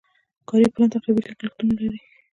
[0.47, 1.99] کاري پلان تقریبي لګښتونه لري.